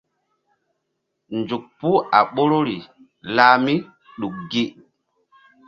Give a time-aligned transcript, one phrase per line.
[1.37, 2.77] Nzuk puh a ɓoruri
[3.35, 4.63] lah míɗuk gi.